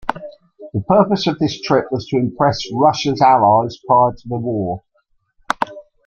[0.73, 4.81] The purpose of this trip was to impress Russia's allies prior to the war.